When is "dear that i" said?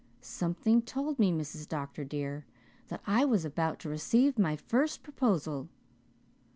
2.03-3.23